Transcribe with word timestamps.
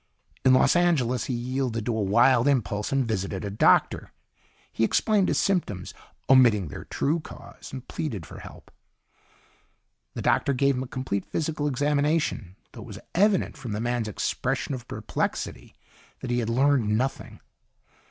In 0.43 0.55
Los 0.55 0.75
Angeles 0.75 1.25
he 1.25 1.33
yielded 1.35 1.85
to 1.85 1.95
a 1.95 2.01
wild 2.01 2.47
impulse 2.47 2.91
and 2.91 3.07
visited 3.07 3.45
a 3.45 3.51
doctor. 3.51 4.11
He 4.73 4.83
explained 4.83 5.27
his 5.27 5.37
symptoms, 5.37 5.93
omitting 6.27 6.69
their 6.69 6.85
true 6.85 7.19
cause, 7.19 7.71
and 7.71 7.87
pleaded 7.87 8.25
for 8.25 8.39
help. 8.39 8.71
The 10.15 10.23
doctor 10.23 10.53
gave 10.53 10.73
him 10.75 10.81
a 10.81 10.87
complete 10.87 11.27
physical 11.27 11.67
examination, 11.67 12.55
though 12.71 12.81
it 12.81 12.87
was 12.87 12.99
evident 13.13 13.57
from 13.57 13.73
the 13.73 13.79
man's 13.79 14.07
expression 14.07 14.73
of 14.73 14.87
perplexity 14.87 15.75
that 16.21 16.31
he 16.31 16.39
had 16.39 16.49
learned 16.49 16.97
nothing. 16.97 17.39